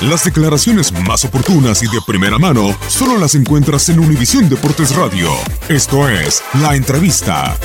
[0.00, 5.28] Las declaraciones más oportunas y de primera mano solo las encuentras en Univisión Deportes Radio.
[5.68, 7.56] Esto es La Entrevista.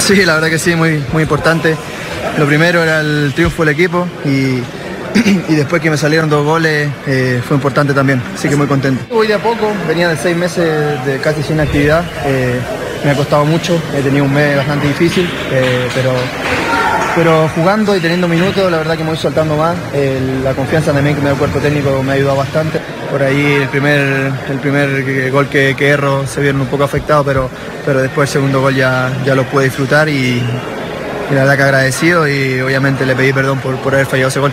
[0.00, 1.76] Sí, la verdad que sí, muy, muy importante.
[2.38, 4.60] Lo primero era el triunfo del equipo y,
[5.48, 9.04] y después que me salieron dos goles eh, fue importante también, así que muy contento.
[9.14, 12.58] Voy de a poco, venía de seis meses de casi sin actividad, eh,
[13.04, 16.12] me ha costado mucho, he tenido un mes bastante difícil, eh, pero,
[17.16, 19.74] pero jugando y teniendo minutos, la verdad que me voy soltando más,
[20.44, 22.78] la confianza también que me da el cuerpo técnico me ha ayudado bastante.
[23.10, 27.24] Por ahí el primer, el primer gol que, que erro se vieron un poco afectados,
[27.24, 27.48] pero,
[27.86, 30.42] pero después el segundo gol ya, ya lo pude disfrutar y,
[31.30, 34.40] y la verdad que agradecido y obviamente le pedí perdón por, por haber fallado ese
[34.40, 34.52] gol.